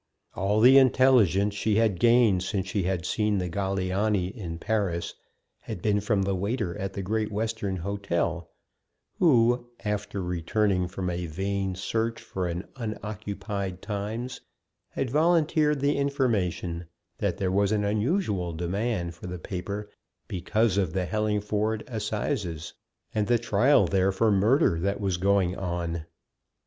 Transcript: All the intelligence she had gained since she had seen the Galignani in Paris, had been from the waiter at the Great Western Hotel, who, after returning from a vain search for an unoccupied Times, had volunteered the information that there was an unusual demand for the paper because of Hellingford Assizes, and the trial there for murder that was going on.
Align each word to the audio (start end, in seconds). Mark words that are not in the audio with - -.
All 0.33 0.61
the 0.61 0.79
intelligence 0.79 1.53
she 1.53 1.75
had 1.75 1.99
gained 1.99 2.41
since 2.41 2.65
she 2.65 2.81
had 2.81 3.05
seen 3.05 3.37
the 3.37 3.47
Galignani 3.51 4.31
in 4.33 4.57
Paris, 4.57 5.13
had 5.59 5.79
been 5.79 6.01
from 6.01 6.23
the 6.23 6.33
waiter 6.33 6.75
at 6.79 6.93
the 6.93 7.03
Great 7.03 7.31
Western 7.31 7.75
Hotel, 7.77 8.49
who, 9.19 9.67
after 9.85 10.19
returning 10.23 10.87
from 10.87 11.11
a 11.11 11.27
vain 11.27 11.75
search 11.75 12.19
for 12.19 12.47
an 12.47 12.67
unoccupied 12.77 13.83
Times, 13.83 14.41
had 14.89 15.11
volunteered 15.11 15.81
the 15.81 15.95
information 15.95 16.85
that 17.19 17.37
there 17.37 17.51
was 17.51 17.71
an 17.71 17.83
unusual 17.83 18.53
demand 18.53 19.13
for 19.13 19.27
the 19.27 19.37
paper 19.37 19.91
because 20.27 20.77
of 20.79 20.93
Hellingford 20.95 21.83
Assizes, 21.85 22.73
and 23.13 23.27
the 23.27 23.37
trial 23.37 23.85
there 23.85 24.11
for 24.11 24.31
murder 24.31 24.79
that 24.79 24.99
was 24.99 25.17
going 25.17 25.55
on. 25.55 26.05